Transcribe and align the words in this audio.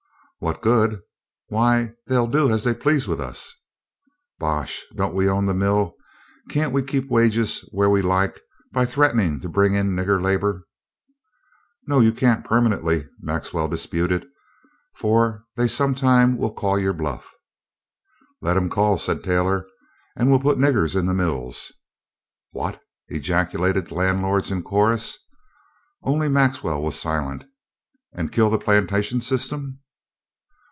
"What 0.43 0.59
good! 0.61 1.03
Why, 1.49 1.93
they'll 2.07 2.25
do 2.25 2.49
as 2.49 2.63
they 2.63 2.73
please 2.73 3.07
with 3.07 3.21
us." 3.21 3.53
"Bosh! 4.39 4.83
Don't 4.95 5.13
we 5.13 5.29
own 5.29 5.45
the 5.45 5.53
mill? 5.53 5.95
Can't 6.49 6.73
we 6.73 6.81
keep 6.81 7.11
wages 7.11 7.59
where 7.71 7.91
we 7.91 8.01
like 8.01 8.41
by 8.71 8.87
threatening 8.87 9.39
to 9.41 9.47
bring 9.49 9.75
in 9.75 9.91
nigger 9.91 10.19
labor?" 10.19 10.67
"No, 11.85 11.99
you 11.99 12.11
can't, 12.11 12.43
permanently," 12.43 13.07
Maxwell 13.19 13.67
disputed, 13.67 14.25
"for 14.95 15.45
they 15.57 15.67
sometime 15.67 16.35
will 16.39 16.51
call 16.55 16.79
your 16.79 16.93
bluff." 16.93 17.31
"Let 18.41 18.57
'em 18.57 18.67
call," 18.67 18.97
said 18.97 19.23
Taylor, 19.23 19.67
"and 20.15 20.31
we'll 20.31 20.39
put 20.39 20.57
niggers 20.57 20.95
in 20.95 21.05
the 21.05 21.13
mills." 21.13 21.71
"What!" 22.49 22.81
ejaculated 23.09 23.89
the 23.89 23.93
landlords 23.93 24.49
in 24.49 24.63
chorus. 24.63 25.19
Only 26.01 26.29
Maxwell 26.29 26.81
was 26.81 26.95
silent. 26.99 27.43
"And 28.11 28.31
kill 28.31 28.49
the 28.49 28.57
plantation 28.57 29.21
system?" 29.21 29.77